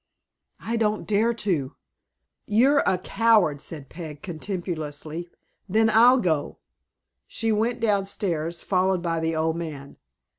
"I 0.59 0.77
don't 0.77 1.05
dare 1.07 1.31
to." 1.31 1.75
"You're 2.47 2.81
a 2.87 2.97
coward," 2.97 3.61
said 3.61 3.87
Peg, 3.87 4.23
contemptuously. 4.23 5.29
"Then 5.69 5.91
I'll 5.91 6.17
go." 6.17 6.57
She 7.27 7.51
went 7.51 7.79
down 7.79 8.07
stairs, 8.07 8.63
followed 8.63 9.03
by 9.03 9.19
the 9.19 9.35
old 9.35 9.57
man. 9.57 9.97